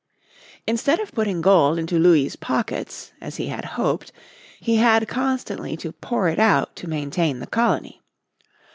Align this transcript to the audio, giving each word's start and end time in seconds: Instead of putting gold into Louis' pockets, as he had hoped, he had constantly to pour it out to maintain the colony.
Instead 0.65 0.99
of 0.99 1.11
putting 1.11 1.41
gold 1.41 1.77
into 1.77 1.99
Louis' 1.99 2.35
pockets, 2.35 3.11
as 3.21 3.35
he 3.35 3.49
had 3.49 3.63
hoped, 3.77 4.11
he 4.59 4.77
had 4.77 5.07
constantly 5.07 5.77
to 5.77 5.91
pour 5.91 6.27
it 6.27 6.39
out 6.39 6.75
to 6.77 6.89
maintain 6.89 7.37
the 7.37 7.45
colony. 7.45 8.01